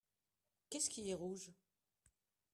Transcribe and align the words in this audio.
Qu'est-ce 0.71 0.89
qui 0.89 1.11
est 1.11 1.13
rouge? 1.13 1.51